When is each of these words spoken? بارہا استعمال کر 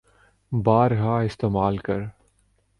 بارہا 0.51 1.19
استعمال 1.21 1.77
کر 1.77 2.01